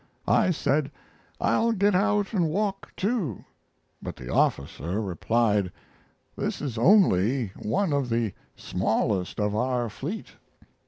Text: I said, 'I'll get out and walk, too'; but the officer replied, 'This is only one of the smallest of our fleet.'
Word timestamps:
I 0.27 0.49
said, 0.49 0.89
'I'll 1.39 1.73
get 1.73 1.93
out 1.93 2.33
and 2.33 2.49
walk, 2.49 2.91
too'; 2.95 3.45
but 4.01 4.15
the 4.15 4.33
officer 4.33 4.99
replied, 4.99 5.71
'This 6.35 6.59
is 6.59 6.75
only 6.79 7.49
one 7.59 7.93
of 7.93 8.09
the 8.09 8.33
smallest 8.55 9.39
of 9.39 9.55
our 9.55 9.91
fleet.' 9.91 10.31